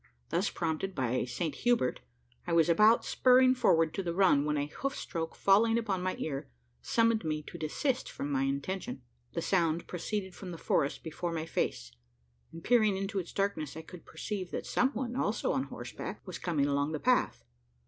Thus 0.29 0.49
prompted 0.49 0.95
by 0.95 1.25
Saint 1.25 1.53
Hubert, 1.57 1.99
I 2.47 2.53
was 2.53 2.69
about 2.69 3.05
spurring 3.05 3.53
forward 3.53 3.93
to 3.93 4.01
the 4.01 4.15
run; 4.15 4.45
when 4.45 4.57
a 4.57 4.65
hoof 4.65 4.95
stroke 4.95 5.35
falling 5.35 5.77
upon 5.77 6.01
my 6.01 6.15
ear, 6.17 6.49
summoned 6.81 7.23
me 7.23 7.43
to 7.43 7.57
desist 7.59 8.09
from 8.09 8.31
my 8.31 8.41
intention. 8.45 9.03
The 9.33 9.43
sound 9.43 9.85
proceeded 9.85 10.33
from 10.33 10.49
the 10.49 10.57
forest 10.57 11.03
before 11.03 11.31
my 11.31 11.45
face; 11.45 11.91
and, 12.51 12.63
peering 12.63 12.97
into 12.97 13.19
its 13.19 13.31
darkness, 13.31 13.77
I 13.77 13.83
could 13.83 14.03
perceive 14.07 14.49
that 14.49 14.65
some 14.65 14.89
one, 14.93 15.15
also 15.15 15.51
on 15.51 15.65
horseback, 15.65 16.25
was 16.25 16.39
coming 16.39 16.65
along 16.65 16.93
the 16.93 16.99
path. 16.99 17.43